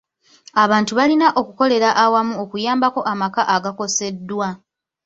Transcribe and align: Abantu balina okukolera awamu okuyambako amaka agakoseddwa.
Abantu 0.63 0.91
balina 0.99 1.27
okukolera 1.39 1.89
awamu 2.03 2.33
okuyambako 2.43 2.99
amaka 3.13 3.41
agakoseddwa. 3.55 4.47